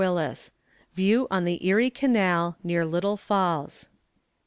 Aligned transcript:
VIEW 0.93 1.27
ON 1.29 1.43
THE 1.45 1.63
ERIE 1.63 1.91
CANAL, 1.91 2.55
NEAR 2.63 2.85
LITTLE 2.85 3.17
FALLS. 3.17 3.89